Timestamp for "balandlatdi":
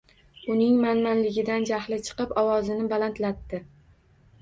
2.97-3.65